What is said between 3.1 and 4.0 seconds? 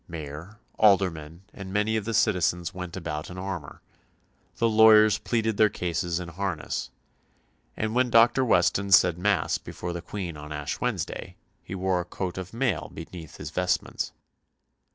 in armour,